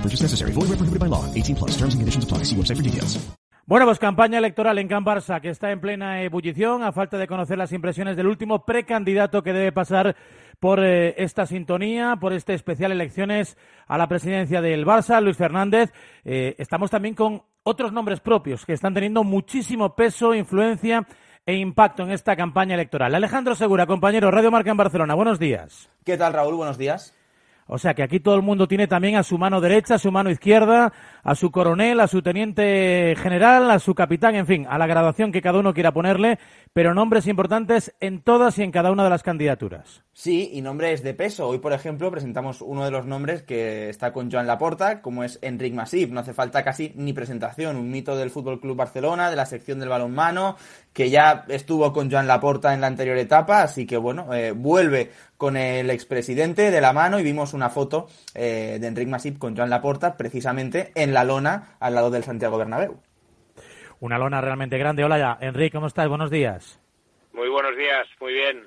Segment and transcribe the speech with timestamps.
[0.00, 0.52] No purchase necessary.
[0.52, 1.24] Void where prohibited by law.
[1.34, 1.76] 18 plus.
[1.76, 2.44] Terms and conditions apply.
[2.44, 3.18] See website for details.
[3.66, 7.28] Bueno, pues campaña electoral en Can Barça, que está en plena ebullición, a falta de
[7.28, 10.16] conocer las impresiones del último precandidato que debe pasar
[10.58, 13.56] por eh, esta sintonía, por este especial elecciones
[13.86, 15.92] a la presidencia del Barça, Luis Fernández.
[16.24, 21.06] Eh, estamos también con otros nombres propios que están teniendo muchísimo peso, influencia
[21.46, 23.14] e impacto en esta campaña electoral.
[23.14, 25.14] Alejandro Segura, compañero, Radio Marca en Barcelona.
[25.14, 25.90] Buenos días.
[26.04, 26.56] ¿Qué tal, Raúl?
[26.56, 27.14] Buenos días.
[27.72, 30.10] O sea que aquí todo el mundo tiene también a su mano derecha, a su
[30.10, 34.78] mano izquierda, a su coronel, a su teniente general, a su capitán, en fin, a
[34.78, 36.38] la graduación que cada uno quiera ponerle,
[36.72, 40.02] pero nombres importantes en todas y en cada una de las candidaturas.
[40.12, 41.48] Sí, y nombres de peso.
[41.48, 45.38] Hoy, por ejemplo, presentamos uno de los nombres que está con Joan Laporta, como es
[45.40, 46.10] Enric Masip.
[46.10, 47.76] No hace falta casi ni presentación.
[47.76, 50.56] Un mito del Fútbol Club Barcelona, de la sección del balonmano,
[50.92, 55.10] que ya estuvo con Joan Laporta en la anterior etapa, así que bueno, eh, vuelve
[55.36, 59.56] con el expresidente de la mano y vimos una foto eh, de Enric Masip con
[59.56, 63.00] Joan Laporta precisamente en la lona al lado del Santiago Bernabéu.
[64.00, 65.04] Una lona realmente grande.
[65.04, 66.08] Hola ya, Enric, ¿cómo estás?
[66.08, 66.80] Buenos días.
[67.32, 68.62] Muy buenos días, muy bien.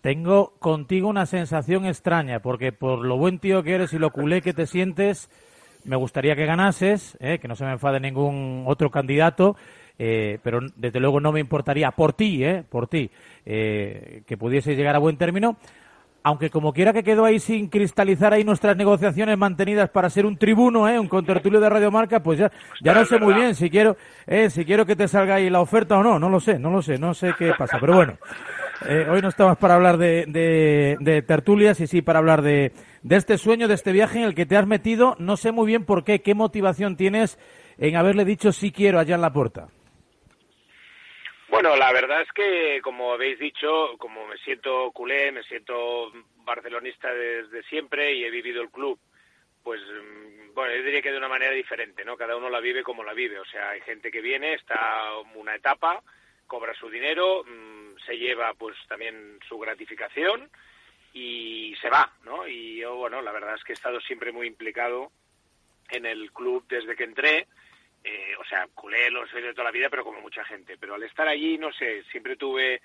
[0.00, 4.42] Tengo contigo una sensación extraña, porque por lo buen tío que eres y lo culé
[4.42, 5.30] que te sientes,
[5.84, 9.54] me gustaría que ganases, eh, que no se me enfade ningún otro candidato,
[9.98, 13.10] eh, pero desde luego no me importaría por ti, eh, por ti,
[13.46, 15.56] eh, que pudiese llegar a buen término.
[16.24, 20.36] Aunque como quiera que quedó ahí sin cristalizar ahí nuestras negociaciones mantenidas para ser un
[20.36, 20.98] tribuno, ¿eh?
[20.98, 23.96] un contertulio de Radio Marca, pues ya, ya no sé muy bien si quiero,
[24.26, 26.70] eh, si quiero que te salga ahí la oferta o no, no lo sé, no
[26.70, 28.18] lo sé, no sé qué pasa, pero bueno.
[28.88, 32.72] Eh, hoy no estamos para hablar de, de, de, tertulias y sí para hablar de,
[33.02, 35.14] de este sueño, de este viaje en el que te has metido.
[35.18, 37.38] No sé muy bien por qué, qué motivación tienes
[37.78, 39.68] en haberle dicho sí quiero allá en la puerta.
[41.52, 47.12] Bueno, la verdad es que, como habéis dicho, como me siento culé, me siento barcelonista
[47.12, 48.98] desde siempre y he vivido el club,
[49.62, 49.78] pues,
[50.54, 52.16] bueno, yo diría que de una manera diferente, ¿no?
[52.16, 53.38] Cada uno la vive como la vive.
[53.38, 56.02] O sea, hay gente que viene, está una etapa,
[56.46, 57.44] cobra su dinero,
[58.06, 60.48] se lleva, pues, también su gratificación
[61.12, 62.48] y se va, ¿no?
[62.48, 65.12] Y yo, bueno, la verdad es que he estado siempre muy implicado
[65.90, 67.46] en el club desde que entré
[68.04, 70.76] eh, o sea, culé lo soy de toda la vida, pero como mucha gente.
[70.78, 72.80] Pero al estar allí, no sé, siempre tuve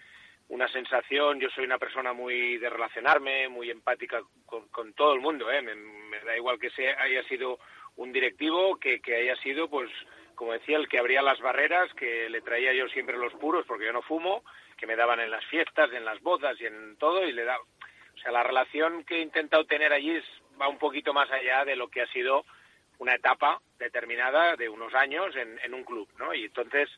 [0.50, 5.20] una sensación, yo soy una persona muy de relacionarme, muy empática con, con todo el
[5.20, 5.62] mundo, ¿eh?
[5.62, 7.60] Me, me, da igual que sea, haya sido
[7.98, 9.90] un directivo, que, que haya sido, pues,
[10.36, 13.86] como decía, el que abría las barreras, que le traía yo siempre los puros, porque
[13.86, 14.44] yo no fumo,
[14.78, 17.58] que me daban en las fiestas, en las bodas y en todo, y le da...
[17.60, 20.24] O sea, la relación que he intentado tener allí es,
[20.60, 22.46] va un poquito más allá de lo que ha sido
[23.00, 26.34] una etapa determinada de unos años en, en un club, ¿no?
[26.34, 26.90] Y entonces,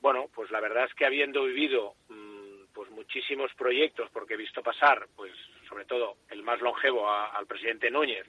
[0.00, 2.42] bueno, pues la verdad es que habiendo vivido mmm,
[2.72, 5.32] pues muchísimos proyectos, porque he visto pasar, pues
[5.68, 8.26] sobre todo el más longevo a, al presidente Núñez,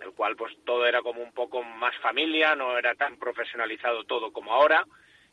[0.00, 4.32] el cual pues todo era como un poco más familia, no era tan profesionalizado todo
[4.32, 4.84] como ahora,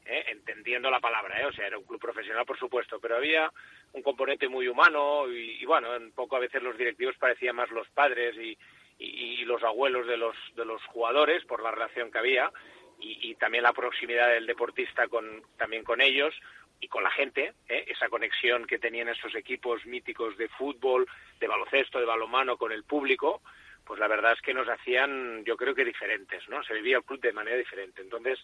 [0.05, 0.25] ¿eh?
[0.27, 1.45] entendiendo la palabra, ¿eh?
[1.45, 3.51] o sea, era un club profesional por supuesto, pero había
[3.93, 7.69] un componente muy humano y, y bueno, un poco a veces los directivos parecían más
[7.71, 8.57] los padres y,
[8.99, 12.51] y, los abuelos de los, de los jugadores por la relación que había
[12.99, 16.35] y, también la proximidad del deportista con, también con ellos
[16.81, 17.85] y con la gente, ¿eh?
[17.87, 21.07] esa conexión que tenían esos equipos míticos de fútbol,
[21.39, 23.41] de baloncesto, de balonmano con el público,
[23.85, 26.61] pues la verdad es que nos hacían, yo creo que diferentes, ¿no?
[26.63, 28.01] Se vivía el club de manera diferente.
[28.01, 28.37] Entonces,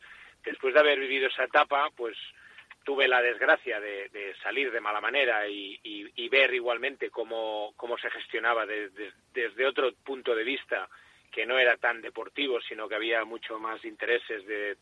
[0.44, 2.18] después de haber vivido esa etapa, pues
[2.86, 7.98] tuve la desgracia de, de salir de mala manera y, y, ver igualmente cómo, cómo
[7.98, 10.88] se gestionaba de, de, desde otro punto de vista
[11.32, 14.78] que no era tan deportivo, sino que había mucho más intereses de,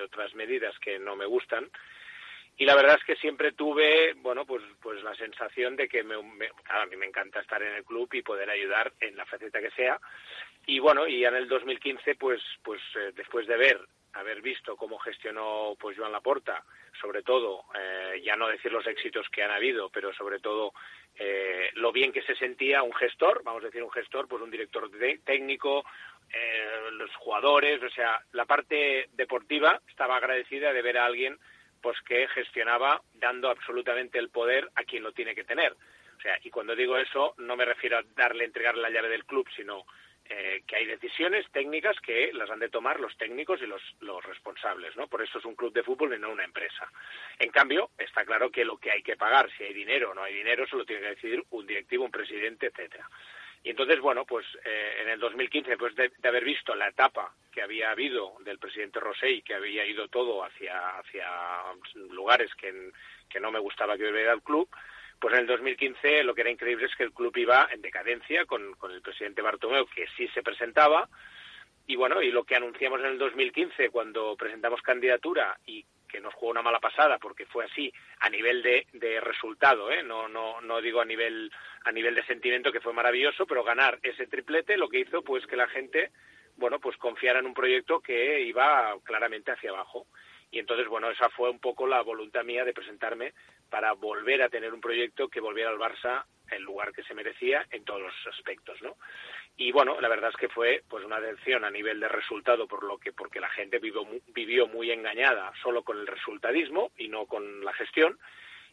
[0.00, 1.68] otras medidas que no me gustan.
[2.56, 6.14] Y la verdad es que siempre tuve, bueno, pues, pues la sensación de que me,
[6.14, 9.70] a mí me encanta estar en el club y poder ayudar en la faceta que
[9.72, 10.00] sea.
[10.66, 13.80] Y bueno, y en el 2015, pues, pues eh, después de ver
[14.14, 16.64] haber visto cómo gestionó pues Joan Laporta,
[17.00, 20.72] sobre todo, eh, ya no decir los éxitos que han habido, pero sobre todo
[21.16, 24.50] eh, lo bien que se sentía un gestor, vamos a decir un gestor, pues un
[24.50, 24.90] director
[25.24, 25.84] técnico,
[26.32, 31.38] eh, los jugadores, o sea, la parte deportiva estaba agradecida de ver a alguien
[31.80, 35.72] pues que gestionaba dando absolutamente el poder a quien lo tiene que tener.
[35.72, 39.24] O sea, y cuando digo eso no me refiero a darle, entregarle la llave del
[39.24, 39.86] club, sino
[40.32, 44.24] eh, que hay decisiones técnicas que las han de tomar los técnicos y los, los
[44.24, 45.08] responsables, ¿no?
[45.08, 46.88] Por eso es un club de fútbol y no una empresa.
[47.36, 50.22] En cambio, está claro que lo que hay que pagar, si hay dinero o no
[50.22, 53.10] hay dinero, eso lo tiene que decidir un directivo, un presidente, etcétera.
[53.64, 57.62] Y entonces, bueno, pues eh, en el 2015, después de, haber visto la etapa que
[57.62, 61.26] había habido del presidente Rosell, que había ido todo hacia, hacia
[62.08, 62.92] lugares que,
[63.28, 64.68] que no me gustaba que hubiera el club,
[65.20, 68.46] pues en el 2015 lo que era increíble es que el club iba en decadencia
[68.46, 71.08] con, con el presidente Bartomeu, que sí se presentaba.
[71.86, 76.34] Y bueno, y lo que anunciamos en el 2015 cuando presentamos candidatura y que nos
[76.34, 80.02] jugó una mala pasada porque fue así a nivel de, de resultado, ¿eh?
[80.02, 81.52] no, no, no digo a nivel,
[81.84, 85.46] a nivel de sentimiento que fue maravilloso, pero ganar ese triplete lo que hizo pues
[85.46, 86.10] que la gente,
[86.56, 90.06] bueno, pues confiara en un proyecto que iba claramente hacia abajo.
[90.52, 93.34] Y entonces, bueno, esa fue un poco la voluntad mía de presentarme
[93.70, 97.64] para volver a tener un proyecto que volviera al Barça el lugar que se merecía
[97.70, 98.96] en todos los aspectos, ¿no?
[99.56, 102.82] Y bueno, la verdad es que fue pues una atención a nivel de resultado por
[102.82, 107.26] lo que porque la gente vivió, vivió muy engañada solo con el resultadismo y no
[107.26, 108.18] con la gestión.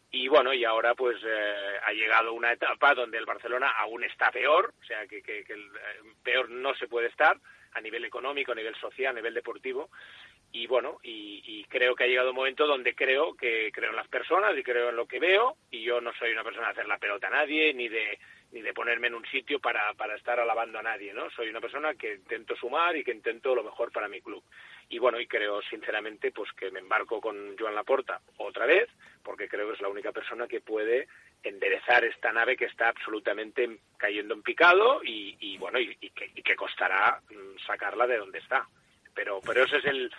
[0.09, 4.31] Y bueno, y ahora pues eh, ha llegado una etapa donde el Barcelona aún está
[4.31, 7.37] peor, o sea que, que, el, eh, peor no se puede estar
[7.73, 9.89] a nivel económico, a nivel social, a nivel deportivo,
[10.51, 14.07] y bueno, y, creo que ha llegado un momento donde creo que creo en las
[14.07, 16.87] personas y creo en lo que veo y yo no soy una persona de hacer
[16.87, 18.17] la pelota a nadie ni de
[18.53, 21.29] ni de ponerme en un sitio para, para estar alabando a nadie, ¿no?
[21.31, 24.41] Soy una persona que intento sumar y que intento lo mejor para mi club.
[24.87, 28.87] Y bueno, y creo sinceramente pues que me embarco con Joan Laporta otra vez,
[29.21, 31.09] porque creo que es la única persona que puede
[31.43, 36.41] enderezar esta nave que está absolutamente cayendo en picado y, y bueno, y, que, y
[36.41, 38.65] que costará mm, sacarla de donde está.
[39.13, 40.11] Pero, pero ese es el,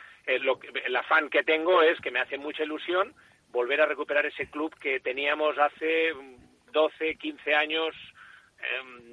[0.42, 3.14] lo el afán que tengo es que me hace mucha ilusión
[3.50, 6.12] volver a recuperar ese club que teníamos hace
[6.72, 7.94] 12, 15 años,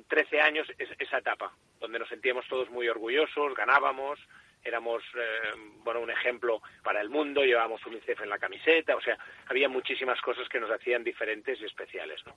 [0.07, 4.19] 13 em, años, esa etapa, donde nos sentíamos todos muy orgullosos, ganábamos,
[4.63, 9.17] éramos em, bueno un ejemplo para el mundo, llevábamos UNICEF en la camiseta, o sea,
[9.47, 12.33] había muchísimas cosas que nos hacían diferentes y especiales, ¿no?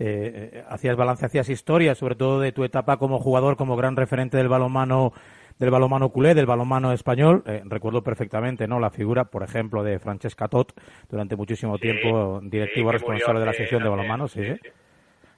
[0.00, 3.96] Eh, eh, hacías balance, hacías historia, sobre todo de tu etapa como jugador, como gran
[3.96, 5.12] referente del balonmano
[5.58, 7.42] del balonmano culé, del balonmano español.
[7.46, 10.72] Eh, recuerdo perfectamente no la figura, por ejemplo, de Francesca Tot,
[11.08, 14.42] durante muchísimo tiempo directivo responsable de la sección de balonmano, sí,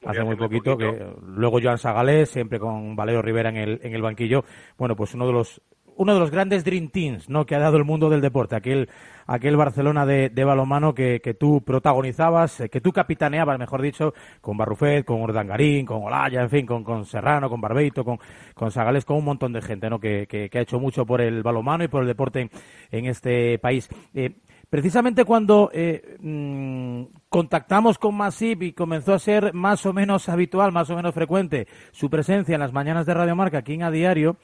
[0.04, 4.02] hace muy poquito, que luego Joan Sagalés, siempre con Valero Rivera en el, en el
[4.02, 4.44] banquillo,
[4.78, 5.60] bueno, pues uno de los
[6.00, 7.44] uno de los grandes Dream Teams ¿no?
[7.44, 8.88] que ha dado el mundo del deporte, aquel,
[9.26, 14.14] aquel Barcelona de, de balonmano que, que, tú protagonizabas, eh, que tú capitaneabas, mejor dicho,
[14.40, 18.18] con Barrufet, con Urdangarín, con Olaya, en fin, con, con Serrano, con Barbeito, con,
[18.54, 20.00] con Sagales, con un montón de gente ¿no?
[20.00, 22.48] que, que, ha hecho mucho por el balonmano y por el deporte
[22.90, 23.90] en, este país.
[24.14, 24.36] Eh,
[24.70, 30.72] precisamente cuando eh, mm, contactamos con Masip y comenzó a ser más o menos habitual,
[30.72, 33.90] más o menos frecuente su presencia en las mañanas de Radio Marca aquí en A
[33.90, 34.38] Diario,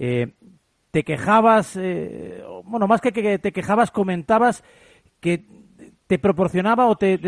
[0.00, 0.28] eh,
[0.90, 4.64] te quejabas, eh, bueno, más que que te quejabas, comentabas
[5.20, 5.44] que
[6.06, 7.18] te proporcionaba o te,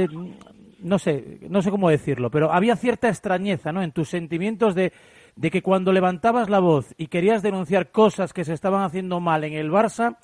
[0.83, 3.83] no sé, no sé cómo decirlo, pero había cierta extrañeza, ¿no?
[3.83, 4.93] En tus sentimientos de,
[5.37, 9.45] de que cuando levantabas la voz y querías denunciar cosas que se estaban haciendo mal
[9.45, 10.17] en el Barça,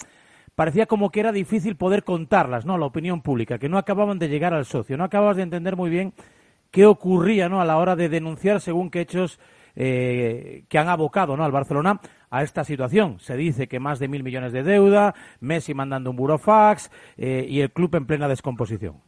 [0.55, 2.79] parecía como que era difícil poder contarlas, ¿no?
[2.79, 5.91] La opinión pública, que no acababan de llegar al socio, no acababas de entender muy
[5.91, 6.15] bien
[6.71, 7.61] qué ocurría, ¿no?
[7.61, 9.39] A la hora de denunciar según qué hechos
[9.75, 11.45] eh, que han abocado, ¿no?
[11.45, 13.19] Al Barcelona a esta situación.
[13.21, 17.61] Se dice que más de mil millones de deuda, Messi mandando un burofax eh, y
[17.61, 19.03] el club en plena descomposición.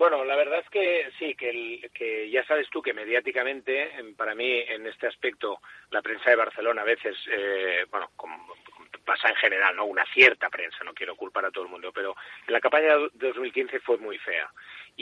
[0.00, 4.50] Bueno, la verdad es que sí, que, que ya sabes tú que mediáticamente, para mí,
[4.66, 5.58] en este aspecto,
[5.90, 8.10] la prensa de Barcelona a veces, eh, bueno,
[9.04, 9.84] pasa en general, ¿no?
[9.84, 13.80] Una cierta prensa, no quiero culpar a todo el mundo, pero la campaña de 2015
[13.80, 14.50] fue muy fea.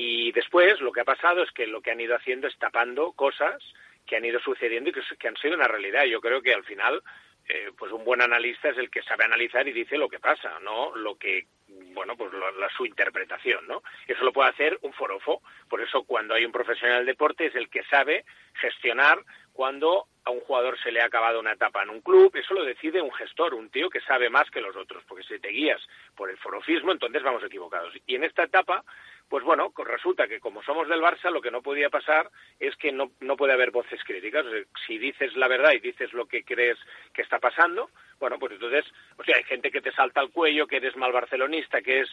[0.01, 3.11] Y después lo que ha pasado es que lo que han ido haciendo es tapando
[3.15, 3.61] cosas
[4.07, 6.05] que han ido sucediendo y que, han sido una realidad.
[6.05, 7.03] Yo creo que al final,
[7.49, 10.61] eh, pues un buen analista es el que sabe analizar y dice lo que pasa,
[10.61, 13.83] no lo que bueno, pues la, su interpretación, ¿no?
[14.07, 15.43] Eso lo puede hacer un forofo.
[15.69, 18.25] Por eso, cuando hay un profesional del deporte, es el que sabe
[18.55, 19.19] gestionar
[19.53, 22.63] cuando a un jugador se le ha acabado una etapa en un club, eso lo
[22.63, 25.81] decide un gestor, un tío que sabe más que los otros, porque si te guías
[26.15, 27.93] por el forofismo, entonces vamos equivocados.
[28.07, 28.85] Y en esta etapa,
[29.29, 32.93] pues bueno, resulta que como somos del Barça, lo que no podía pasar es que
[32.93, 34.45] no, no puede haber voces críticas.
[34.87, 36.79] si dices la verdad y dices lo que crees
[37.13, 38.85] que está pasando, bueno, pues entonces,
[39.17, 42.09] o sea, hay gente que te salta al cuello, que eres mal barcelonista, que es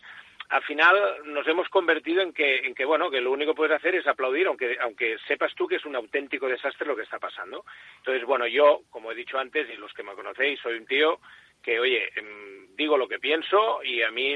[0.49, 0.95] al final
[1.25, 4.05] nos hemos convertido en que, en que bueno, que lo único que puedes hacer es
[4.05, 7.65] aplaudir, aunque, aunque sepas tú que es un auténtico desastre lo que está pasando.
[7.97, 11.19] Entonces, bueno, yo, como he dicho antes, y los que me conocéis, soy un tío
[11.65, 14.33] que, oye, em, digo lo que pienso y a mí,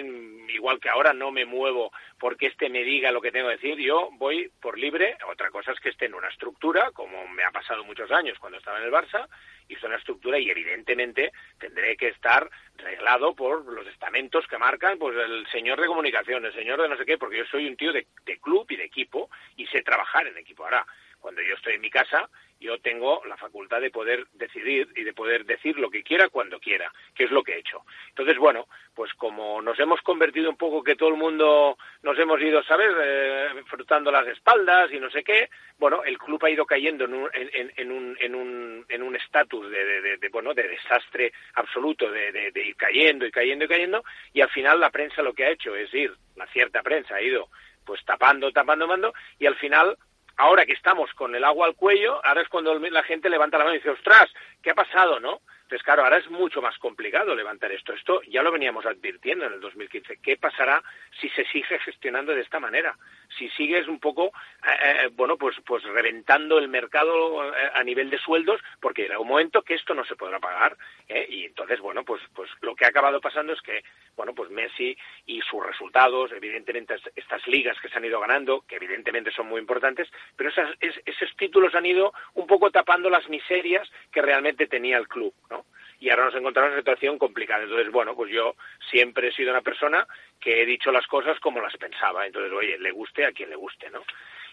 [0.53, 3.77] igual que ahora, no me muevo porque este me diga lo que tengo que decir,
[3.77, 5.15] yo voy por libre.
[5.29, 8.57] Otra cosa es que esté en una estructura, como me ha pasado muchos años cuando
[8.57, 9.27] estaba en el Barça,
[9.67, 15.15] hizo una estructura y evidentemente tendré que estar reglado por los estamentos que marcan pues
[15.15, 17.93] el señor de comunicación, el señor de no sé qué, porque yo soy un tío
[17.93, 20.63] de, de club y de equipo y sé trabajar en equipo.
[20.63, 20.85] Ahora,
[21.19, 25.13] cuando yo estoy en mi casa, yo tengo la facultad de poder decidir y de
[25.13, 27.85] poder decir lo que quiera cuando quiera, que es lo que he hecho.
[28.09, 32.41] Entonces, bueno, pues como nos hemos convertido un poco que todo el mundo nos hemos
[32.41, 36.65] ido, ¿sabes?, eh, frotando las espaldas y no sé qué, bueno, el club ha ido
[36.65, 42.11] cayendo en un en, un en un en un estatus de, bueno de desastre absoluto
[42.11, 45.51] de ir cayendo y cayendo y cayendo y al final la prensa lo que ha
[45.51, 47.49] hecho es ir la cierta prensa ha ido
[47.85, 49.97] pues tapando tapando mando y al final
[50.39, 53.65] ahora que estamos con el agua al cuello, ahora es cuando la gente levanta la
[53.65, 54.27] mano y dice, ostras,
[54.63, 55.41] ¿qué ha pasado, no?
[55.69, 57.93] Entonces, claro, ahora es mucho más complicado levantar esto.
[57.93, 60.17] Esto ya lo veníamos advirtiendo en el 2015.
[60.17, 60.81] ¿Qué pasará
[61.21, 62.97] si se sigue gestionando de esta manera?
[63.37, 64.31] Si sigues un poco,
[64.63, 69.19] eh, eh, bueno, pues, pues reventando el mercado eh, a nivel de sueldos, porque era
[69.19, 70.75] un momento que esto no se podrá pagar.
[71.07, 73.83] Y entonces, bueno, pues, pues lo que ha acabado pasando es que,
[74.15, 74.97] bueno, pues Messi
[75.27, 79.59] y sus resultados, evidentemente estas ligas que se han ido ganando, que evidentemente son muy
[79.59, 84.97] importantes, pero esas, esos títulos han ido un poco tapando las miserias que realmente tenía
[84.97, 85.58] el club, ¿no?
[85.99, 87.63] Y ahora nos encontramos en una situación complicada.
[87.63, 88.55] Entonces, bueno, pues yo
[88.89, 90.07] siempre he sido una persona
[90.39, 92.25] que he dicho las cosas como las pensaba.
[92.25, 94.03] Entonces, oye, le guste a quien le guste, ¿no?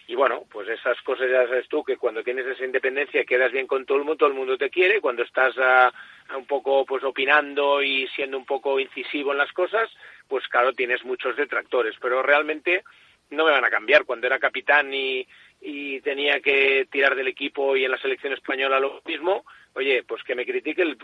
[0.07, 3.67] Y bueno, pues esas cosas ya sabes tú, que cuando tienes esa independencia quedas bien
[3.67, 5.91] con todo el mundo, todo el mundo te quiere, cuando estás ah,
[6.35, 9.89] un poco pues opinando y siendo un poco incisivo en las cosas,
[10.29, 12.83] pues claro, tienes muchos detractores, pero realmente
[13.31, 14.05] no me van a cambiar.
[14.05, 15.27] Cuando era capitán y,
[15.59, 19.43] y tenía que tirar del equipo y en la selección española lo mismo,
[19.77, 20.97] oye, pues que me critique el,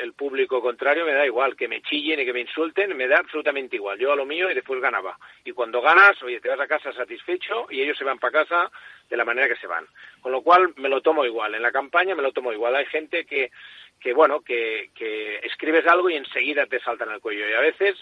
[0.00, 3.18] el, público contrario me da igual, que me chillen y que me insulten me da
[3.18, 3.98] absolutamente igual.
[3.98, 5.18] Yo a lo mío y después ganaba.
[5.44, 8.70] Y cuando ganas, oye, te vas a casa satisfecho y ellos se van para casa
[9.10, 9.84] de la manera que se van.
[10.20, 11.56] Con lo cual me lo tomo igual.
[11.56, 12.76] En la campaña me lo tomo igual.
[12.76, 13.50] Hay gente que,
[13.98, 17.48] que bueno, que, que escribes algo y enseguida te saltan al cuello.
[17.48, 17.96] Y a veces,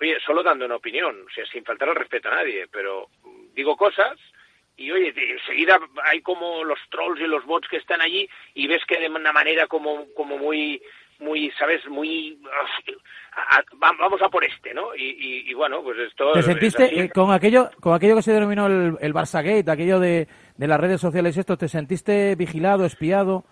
[0.00, 3.06] oye, solo dando una opinión, o sea, sin faltar el respeto a nadie, pero
[3.54, 4.18] digo cosas
[4.76, 8.82] y oye, enseguida hay como los trolls y los bots que están allí y ves
[8.86, 10.82] que de una manera como, como muy,
[11.20, 11.86] muy, ¿sabes?
[11.88, 12.38] Muy...
[13.78, 14.94] vamos a por este, ¿no?
[14.96, 16.32] Y, y, bueno, pues esto...
[16.32, 20.00] ¿Te sentiste eh, con aquello con aquello que se denominó el, el Barça Gate, aquello
[20.00, 20.26] de,
[20.56, 23.44] de las redes sociales esto, ¿te sentiste vigilado, espiado,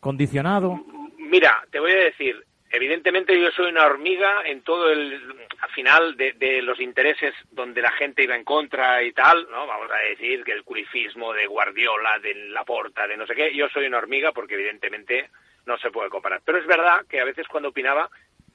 [0.00, 0.84] condicionado?
[1.18, 2.36] Mira, te voy a decir,
[2.70, 7.90] Evidentemente yo soy una hormiga en todo el, al final de, los intereses donde la
[7.92, 9.66] gente iba en contra y tal, ¿no?
[9.66, 13.68] Vamos a decir que el curifismo de Guardiola, de Laporta, de no sé qué, yo
[13.70, 15.30] soy una hormiga porque evidentemente
[15.64, 16.42] no se puede comparar.
[16.44, 18.10] Pero es verdad que a veces cuando opinaba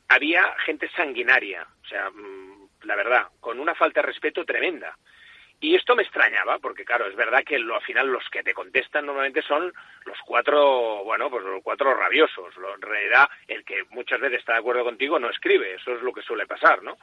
[0.10, 4.96] había gente sanguinaria, o sea, mm, la verdad, con una falta de respeto tremenda.
[5.64, 8.54] Y esto me extrañaba, porque claro, es verdad que lo, al final los que te
[8.54, 12.54] contestan normalmente son los cuatro, bueno, pues los cuatro rabiosos.
[12.58, 16.12] en realidad, el que muchas veces está de acuerdo contigo no escribe, eso es lo
[16.12, 16.98] que suele pasar, ¿no?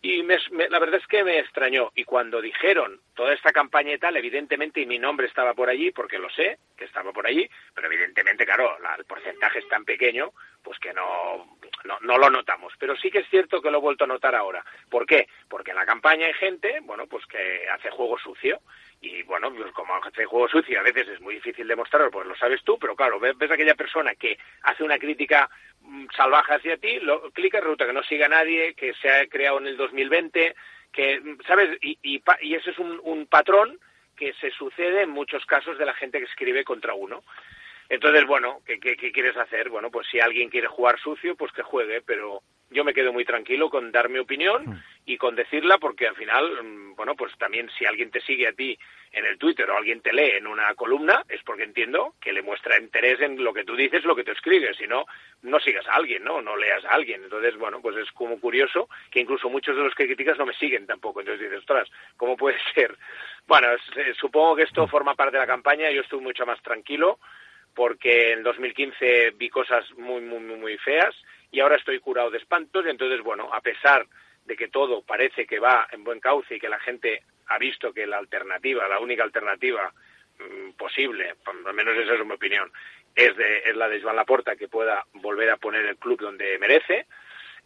[0.00, 1.92] Y la verdad es que me extrañó.
[1.94, 5.92] Y cuando dijeron toda esta campaña y tal, evidentemente, y mi nombre estaba por allí,
[5.92, 10.32] porque lo sé, que estaba por allí, pero evidentemente, claro, el porcentaje es tan pequeño,
[10.64, 12.72] pues que no, no, no, lo notamos.
[12.78, 14.64] Pero sí que es cierto que lo he vuelto a notar ahora.
[14.88, 15.28] ¿Por qué?
[15.48, 18.60] Porque en la campaña hay gente, bueno, pues que hace juego sucio
[19.00, 22.36] y bueno, pues como hace juego sucio a veces es muy difícil demostrarlo, pues lo
[22.36, 26.76] sabes tú, pero claro, ves, a aquella persona que hace una crítica mm, salvaje hacia
[26.76, 30.54] ti, lo, clica ruta que no siga nadie, que se ha creado en el 2020,
[30.92, 31.76] que, mm, ¿sabes?
[31.82, 33.80] Y, y, y ese es un, un patrón
[34.16, 37.24] que se sucede en muchos casos de la gente que escribe contra uno.
[37.92, 39.68] Entonces, bueno, ¿qué, ¿qué, qué, quieres hacer?
[39.68, 43.26] Bueno, pues si alguien quiere jugar sucio, pues que juegue, pero yo me quedo muy
[43.26, 44.82] tranquilo con dar mi opinión mm.
[45.04, 48.54] y con decirla porque al final, mm, bueno, pues también si alguien te sigue a
[48.54, 48.78] ti
[49.12, 52.40] en el Twitter o alguien te lee en una columna es porque entiendo que le
[52.40, 55.04] muestra interés en lo que tú dices, lo que tú escribes, si no,
[55.42, 56.40] no sigas a alguien, ¿no?
[56.40, 57.22] No leas a alguien.
[57.22, 60.54] Entonces, bueno, pues es como curioso que incluso muchos de los que criticas no me
[60.54, 61.20] siguen tampoco.
[61.20, 62.96] Entonces dices, ostras, ¿cómo puede ser?
[63.46, 67.18] Bueno, eh, supongo que esto forma parte de la campaña, yo estoy mucho más tranquilo
[67.74, 71.14] porque en 2015 vi cosas muy, muy, muy, muy feas
[71.50, 74.06] y ahora estoy curado de espantos y entonces, bueno, a pesar
[74.44, 77.92] de que todo parece que va en buen cauce y que la gente ha visto
[77.92, 79.92] que la alternativa, la única alternativa
[80.38, 82.70] mm, posible, al menos esa es mi opinión,
[83.14, 86.58] es, de, es la de Joan Laporta que pueda volver a poner el club donde
[86.58, 87.06] merece,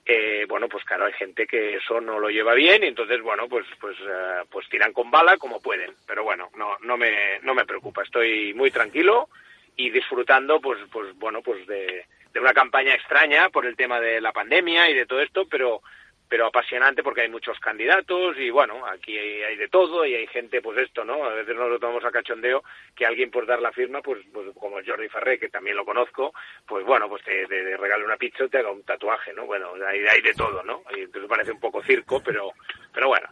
[0.08, 3.48] eh, bueno, pues claro, hay gente que eso no lo lleva bien y entonces, bueno,
[3.48, 5.92] pues pues eh, pues tiran con bala como pueden.
[6.06, 9.28] Pero bueno, no no me no me preocupa, estoy muy tranquilo
[9.76, 14.20] y disfrutando, pues pues bueno, pues de, de una campaña extraña por el tema de
[14.20, 15.82] la pandemia y de todo esto, pero
[16.28, 20.60] pero apasionante porque hay muchos candidatos y bueno, aquí hay, de todo y hay gente,
[20.60, 21.24] pues esto, ¿no?
[21.24, 22.64] A veces nos lo tomamos a cachondeo
[22.94, 26.34] que alguien por dar la firma, pues, pues como Jordi Ferré, que también lo conozco,
[26.66, 29.46] pues bueno, pues te, te, regale una pizza o te haga un tatuaje, ¿no?
[29.46, 30.82] Bueno, hay, hay de todo, ¿no?
[30.96, 32.52] Y entonces parece un poco circo, pero,
[32.92, 33.28] pero bueno,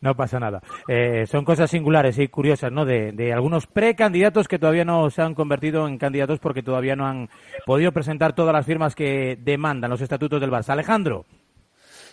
[0.00, 0.62] no pasa nada.
[0.86, 2.84] Eh, son cosas singulares y curiosas, ¿no?
[2.84, 7.06] De, de, algunos precandidatos que todavía no se han convertido en candidatos porque todavía no
[7.06, 7.28] han
[7.66, 10.70] podido presentar todas las firmas que demandan los estatutos del Barça.
[10.70, 11.26] Alejandro.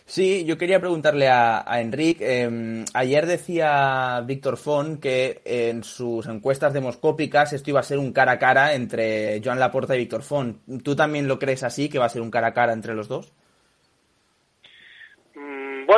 [0.08, 2.44] Sí, yo quería preguntarle a, a Enrique.
[2.44, 8.14] Eh, ayer decía Víctor Font que en sus encuestas demoscópicas esto iba a ser un
[8.14, 10.60] cara a cara entre Joan Laporta y Víctor Font.
[10.84, 13.08] ¿Tú también lo crees así, que va a ser un cara a cara entre los
[13.08, 13.34] dos?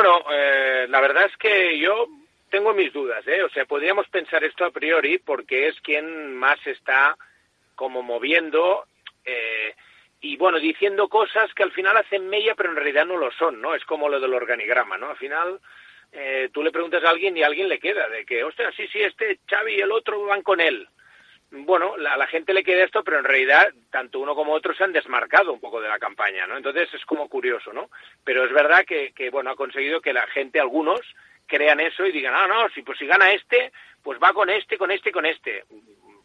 [0.00, 2.06] Bueno, eh, la verdad es que yo
[2.50, 3.42] tengo mis dudas, ¿eh?
[3.42, 7.16] O sea, podríamos pensar esto a priori porque es quien más está
[7.74, 8.84] como moviendo
[9.24, 9.74] eh,
[10.20, 13.60] y bueno, diciendo cosas que al final hacen mella pero en realidad no lo son,
[13.60, 13.74] ¿no?
[13.74, 15.10] Es como lo del organigrama, ¿no?
[15.10, 15.58] Al final
[16.12, 19.00] eh, tú le preguntas a alguien y alguien le queda de que, hostia, sí, sí,
[19.00, 20.86] este Xavi y el otro van con él
[21.50, 24.84] bueno, a la gente le queda esto, pero en realidad tanto uno como otro se
[24.84, 26.56] han desmarcado un poco de la campaña, ¿no?
[26.56, 27.88] Entonces es como curioso, ¿no?
[28.22, 31.00] Pero es verdad que, que bueno, ha conseguido que la gente, algunos,
[31.46, 34.76] crean eso y digan, ah, no, si, pues si gana este, pues va con este,
[34.76, 35.64] con este y con este.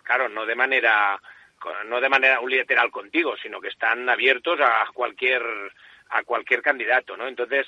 [0.03, 1.19] Claro, no de manera,
[1.85, 5.41] no de manera unilateral contigo, sino que están abiertos a cualquier,
[6.09, 7.27] a cualquier candidato, ¿no?
[7.27, 7.65] Entonces,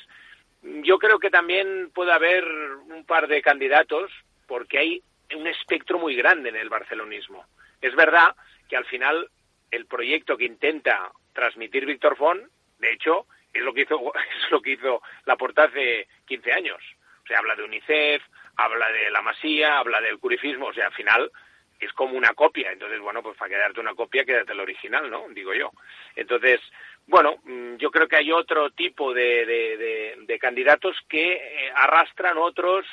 [0.61, 4.11] yo creo que también puede haber un par de candidatos,
[4.47, 5.03] porque hay
[5.35, 7.45] un espectro muy grande en el barcelonismo.
[7.81, 8.35] Es verdad
[8.69, 9.29] que al final
[9.71, 12.43] el proyecto que intenta transmitir Víctor Font,
[12.79, 16.81] de hecho, es lo que hizo, es lo que hizo la porta hace 15 años.
[17.23, 18.21] O sea, habla de UNICEF,
[18.57, 21.31] habla de la masía, habla del curifismo, o sea, al final
[21.79, 22.71] es como una copia.
[22.71, 25.27] Entonces, bueno, pues para quedarte una copia, quédate el original, ¿no?
[25.29, 25.71] Digo yo.
[26.15, 26.61] Entonces,
[27.07, 32.37] bueno, mm, yo creo que hay otro tipo de, de, de, candidatos que eh, arrastran
[32.37, 32.85] otros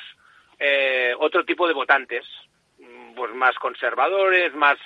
[0.59, 2.25] eh, otro tipo de votantes,
[2.79, 4.77] mm, pues más conservadores, más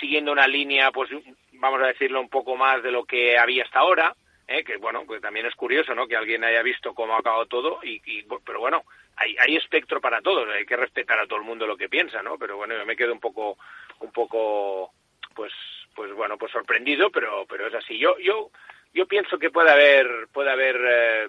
[0.00, 1.10] siguiendo una línea, pues
[1.52, 4.14] vamos a decirlo un poco más de lo que había hasta ahora,
[4.46, 4.64] ¿eh?
[4.64, 6.06] que bueno, pues también es curioso, ¿no?
[6.06, 8.84] Que alguien haya visto cómo ha acabado todo, y, y pero bueno,
[9.16, 12.22] hay, hay espectro para todos, hay que respetar a todo el mundo lo que piensa,
[12.22, 12.38] ¿no?
[12.38, 13.58] Pero bueno, yo me quedo un poco,
[14.00, 14.92] un poco,
[15.34, 15.52] pues,
[15.94, 17.98] pues bueno, pues sorprendido, pero, pero es así.
[17.98, 18.50] Yo, yo,
[18.94, 21.28] yo pienso que puede haber, puede haber eh,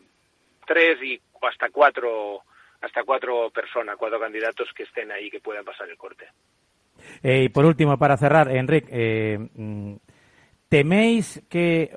[0.66, 2.44] tres y hasta cuatro
[2.82, 6.28] hasta cuatro personas, cuatro candidatos que estén ahí que puedan pasar el corte.
[7.24, 9.96] Eh, y por último, para cerrar, Enrique, eh, mm,
[10.70, 11.92] ¿teméis que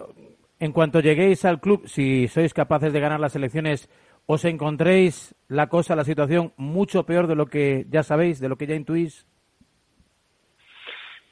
[0.58, 3.90] en cuanto lleguéis al club, si sois capaces de ganar las elecciones,
[4.26, 8.56] os encontréis la cosa, la situación mucho peor de lo que ya sabéis, de lo
[8.56, 9.26] que ya intuís?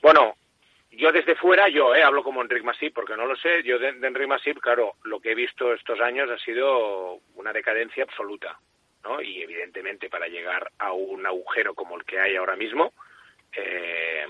[0.03, 0.35] Bueno,
[0.91, 3.93] yo desde fuera, yo eh, hablo como Enrique Masip, porque no lo sé, yo de,
[3.93, 8.59] de Enrique Masip, claro, lo que he visto estos años ha sido una decadencia absoluta.
[9.05, 9.21] ¿No?
[9.23, 12.93] Y evidentemente para llegar a un agujero como el que hay ahora mismo
[13.53, 14.27] eh,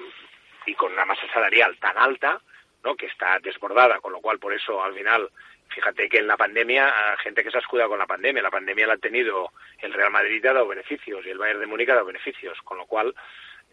[0.67, 2.41] y con una masa salarial tan alta,
[2.85, 2.97] ¿no?
[2.97, 5.31] Que está desbordada, con lo cual por eso al final
[5.71, 8.87] fíjate que en la pandemia, gente que se ha escudado con la pandemia, la pandemia
[8.87, 11.95] la ha tenido el Real Madrid ha dado beneficios y el Bayern de Múnich ha
[11.95, 13.15] dado beneficios, con lo cual,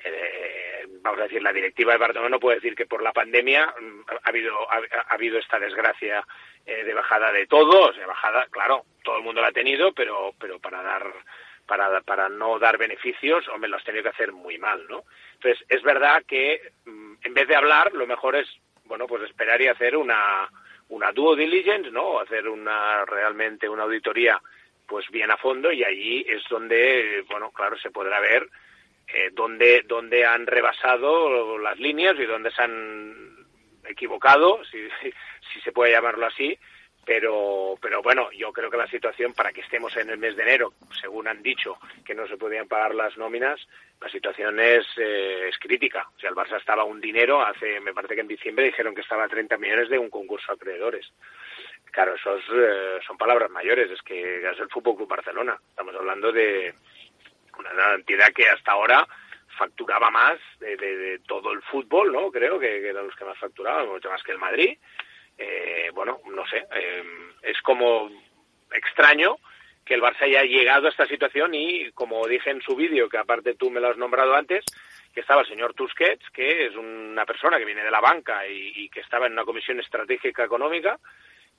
[0.03, 3.73] eh, vamos a decir, la directiva de Barcelona no puede decir que por la pandemia
[3.79, 6.25] mm, ha habido, ha, ha habido esta desgracia
[6.65, 10.33] eh, de bajada de todos, de bajada, claro, todo el mundo la ha tenido, pero,
[10.37, 11.13] pero para dar,
[11.65, 15.03] para, para no dar beneficios, hombre, lo has tenido que hacer muy mal, ¿no?
[15.35, 18.49] Entonces, es verdad que mm, en vez de hablar, lo mejor es,
[18.83, 20.49] bueno, pues esperar y hacer una,
[20.89, 22.19] una due diligence, ¿no?
[22.19, 24.41] Hacer una, realmente una auditoría,
[24.85, 28.45] pues bien a fondo y allí es donde, bueno, claro, se podrá ver
[29.07, 33.37] eh, dónde, dónde han rebasado las líneas y dónde se han
[33.87, 36.57] equivocado, si, se puede llamarlo así,
[37.05, 40.43] pero, pero bueno, yo creo que la situación para que estemos en el mes de
[40.43, 43.65] enero, según han dicho que no se podían pagar las nóminas,
[44.01, 46.05] la situación es, eh, es crítica.
[46.15, 49.01] O sea, el Barça estaba un dinero, hace, me parece que en diciembre dijeron que
[49.01, 51.09] estaba a 30 millones de un concurso de acreedores.
[51.91, 55.57] Claro, esos eh, son palabras mayores, es que es el Fútbol Club Barcelona.
[55.69, 56.73] Estamos hablando de
[57.57, 59.07] una entidad que hasta ahora
[59.57, 62.31] facturaba más de, todo el fútbol, ¿no?
[62.31, 64.77] Creo que, eran los que más facturaban, mucho más que el Madrid.
[65.37, 67.03] Eh, bueno, no sé, eh,
[67.41, 68.09] es como
[68.71, 69.37] extraño
[69.87, 73.17] que el Barça haya llegado a esta situación y, como dije en su vídeo, que
[73.17, 74.65] aparte tú me lo has nombrado antes,
[75.13, 78.89] que estaba el señor Tusquets, que es una persona que viene de la banca y,
[78.89, 80.99] que estaba en una comisión estratégica económica,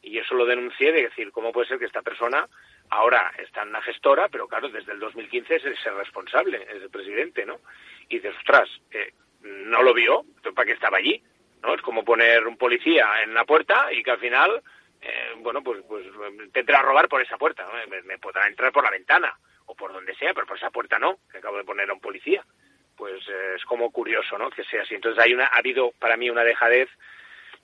[0.03, 2.47] y eso lo denuncié de decir, ¿cómo puede ser que esta persona
[2.91, 6.91] ahora está en una gestora, pero claro, desde el 2015 es el responsable, es el
[6.91, 7.61] presidente, ¿no?
[8.09, 10.25] Y dices, ostras, eh, no lo vio,
[10.55, 11.23] ¿para qué estaba allí?
[11.63, 11.75] ¿No?
[11.75, 14.63] Es como poner un policía en la puerta y que al final
[15.01, 16.05] eh, bueno, pues, pues
[16.53, 17.67] tendrá a robar por esa puerta,
[18.05, 19.33] me, podrá entrar por la ventana
[19.67, 22.01] o por donde sea, pero por esa puerta no, que acabo de poner a un
[22.01, 22.45] policía.
[22.97, 24.51] Pues eh, es como curioso, ¿no?
[24.51, 24.95] Que sea así.
[24.95, 26.89] Entonces hay una, ha habido para mí una dejadez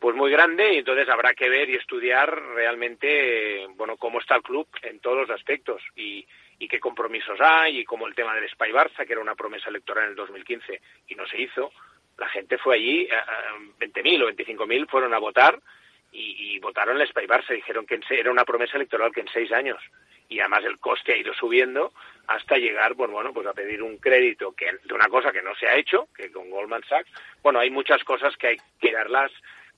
[0.05, 4.43] pues muy grande y entonces habrá que ver y estudiar realmente, bueno, cómo está el
[4.43, 6.27] club en todos los aspectos y,
[6.69, 10.05] qué compromisos hay y como el tema del Spy Barça, que era una promesa electoral
[10.05, 11.73] en el 2015 y no se hizo,
[12.19, 13.09] la gente fue allí,
[13.79, 15.59] 20.000 eh, o 25.000 fueron a votar
[16.13, 19.81] y, votaron el Spy Barça, dijeron que era una promesa electoral que en seis años.
[20.29, 21.95] Y además el coste ha ido subiendo
[22.27, 25.55] hasta llegar pues bueno pues a pedir un crédito que de una cosa que no
[25.55, 27.11] se ha hecho que con Goldman Sachs
[27.43, 29.31] bueno hay muchas cosas que hay que darlas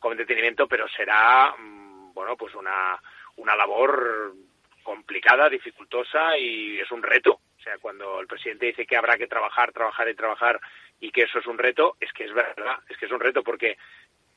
[0.09, 3.01] con detenimiento pero será mm, bueno pues una
[3.37, 4.33] una labor
[4.83, 9.27] complicada dificultosa y es un reto o sea cuando el presidente dice que habrá que
[9.27, 10.61] trabajar trabajar y trabajar
[11.01, 13.43] y que eso es un reto es que es verdad es que es un reto
[13.43, 13.77] porque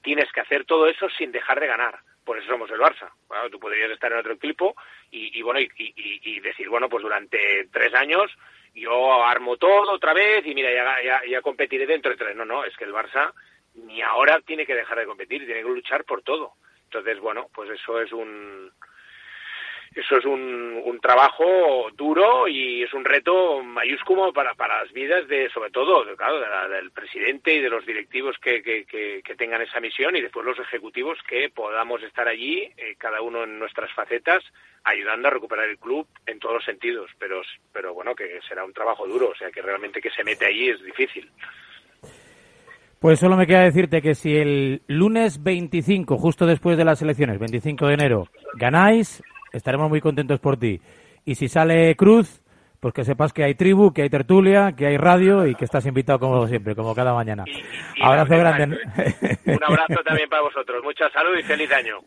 [0.02, 2.00] tienes que hacer todo eso sin dejar de ganar.
[2.24, 3.10] Por eso somos el Barça.
[3.52, 4.76] tú podrías estar en otro equipo
[5.10, 8.32] y, bueno y, decir, bueno, pues durante tres años
[8.76, 10.72] yo armo todo otra vez y mira,
[11.04, 12.36] ya, ya, competiré dentro de tres.
[12.36, 13.34] No, no, es que el Barça
[13.86, 16.54] ni ahora tiene que dejar de competir, tiene que luchar por todo.
[16.86, 18.72] Entonces, bueno, pues eso es un,
[19.96, 25.28] eso es un, un, trabajo duro y es un reto mayúsculo para, para las vidas
[25.28, 26.40] de, sobre todo, claro,
[26.70, 30.60] del presidente y de los directivos que, que, que, tengan esa misión y después los
[30.60, 34.44] ejecutivos que podamos estar allí, eh, cada uno en nuestras facetas,
[34.84, 37.10] ayudando a recuperar el club en todos los sentidos.
[37.18, 37.42] Pero,
[37.74, 40.70] pero bueno, que será un trabajo duro, o sea, que realmente que se mete allí
[40.70, 41.32] es difícil.
[43.00, 47.40] Pues solo me queda decirte que si el lunes 25, justo después de las elecciones,
[47.40, 50.82] 25 de enero, ganáis, estaremos muy contentos por ti.
[51.24, 52.44] Y si sale Cruz,
[52.82, 55.86] pues que sepas que hay tribu, que hay tertulia, que hay radio y que estás
[55.86, 57.46] invitado como siempre, como cada mañana.
[58.02, 58.78] abrazo grande.
[59.46, 60.84] Un abrazo también para vosotros.
[60.84, 62.00] Mucha salud y feliz año.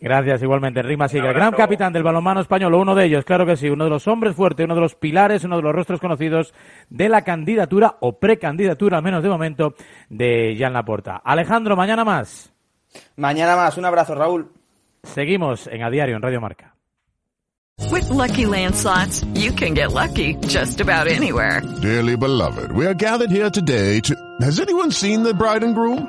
[0.00, 0.80] Gracias, igualmente.
[0.82, 1.26] Rima sigue.
[1.26, 4.06] El gran capitán del balonmano español, uno de ellos, claro que sí, uno de los
[4.06, 6.54] hombres fuertes, uno de los pilares, uno de los rostros conocidos
[6.88, 9.74] de la candidatura o precandidatura, al menos de momento,
[10.08, 11.16] de Jan Laporta.
[11.24, 12.52] Alejandro, mañana más.
[13.16, 13.76] Mañana más.
[13.76, 14.52] Un abrazo, Raúl.
[15.02, 16.74] Seguimos en A Diario, en Radio Marca.
[17.90, 21.62] With lucky landslots, you can get lucky just about anywhere.
[21.80, 24.14] Dearly beloved, we are gathered here today to.
[24.40, 26.08] Has anyone seen the bride and groom?